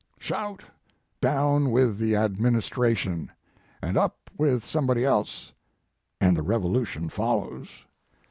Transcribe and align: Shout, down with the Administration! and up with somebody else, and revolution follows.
Shout, 0.17 0.65
down 1.21 1.69
with 1.69 1.99
the 1.99 2.15
Administration! 2.15 3.29
and 3.83 3.97
up 3.97 4.31
with 4.35 4.65
somebody 4.65 5.05
else, 5.05 5.53
and 6.19 6.47
revolution 6.47 7.07
follows. 7.07 7.85